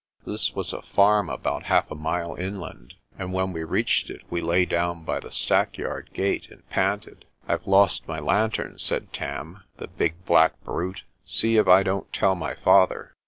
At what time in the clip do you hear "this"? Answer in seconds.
0.25-0.55